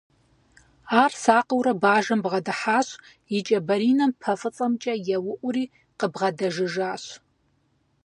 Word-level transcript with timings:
Ар 1.01 1.11
сакъыурэ 1.21 1.73
бажэм 1.81 2.19
бгъэдыхьащ, 2.23 2.87
и 3.37 3.39
кӀэ 3.47 3.59
баринэм 3.67 4.11
пэ 4.21 4.31
фӀыцӀэмкӀэ 4.39 4.93
еуӀури 5.15 5.65
къыбгъэдэжыжащ. 5.99 7.03